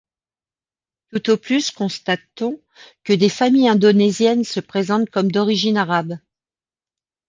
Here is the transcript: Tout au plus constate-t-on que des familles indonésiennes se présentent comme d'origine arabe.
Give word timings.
Tout 1.11 1.29
au 1.29 1.37
plus 1.37 1.69
constate-t-on 1.69 2.59
que 3.03 3.13
des 3.13 3.29
familles 3.29 3.69
indonésiennes 3.69 4.43
se 4.43 4.59
présentent 4.59 5.11
comme 5.11 5.31
d'origine 5.31 5.77
arabe. 5.77 6.17